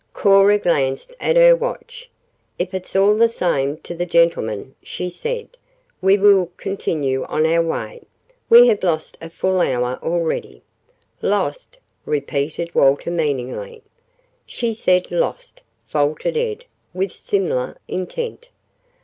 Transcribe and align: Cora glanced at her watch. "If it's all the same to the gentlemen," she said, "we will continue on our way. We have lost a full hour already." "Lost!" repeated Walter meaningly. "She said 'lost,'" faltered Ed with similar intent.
Cora 0.13 0.57
glanced 0.57 1.13
at 1.19 1.35
her 1.35 1.55
watch. 1.55 2.09
"If 2.57 2.73
it's 2.73 2.95
all 2.95 3.13
the 3.15 3.29
same 3.29 3.77
to 3.83 3.93
the 3.93 4.07
gentlemen," 4.07 4.73
she 4.81 5.11
said, 5.11 5.49
"we 6.01 6.17
will 6.17 6.49
continue 6.57 7.23
on 7.25 7.45
our 7.45 7.61
way. 7.61 8.01
We 8.49 8.67
have 8.69 8.81
lost 8.81 9.15
a 9.21 9.29
full 9.29 9.61
hour 9.61 9.99
already." 10.01 10.63
"Lost!" 11.21 11.77
repeated 12.03 12.73
Walter 12.73 13.11
meaningly. 13.11 13.83
"She 14.47 14.73
said 14.73 15.11
'lost,'" 15.11 15.61
faltered 15.85 16.35
Ed 16.35 16.65
with 16.95 17.11
similar 17.11 17.77
intent. 17.87 18.49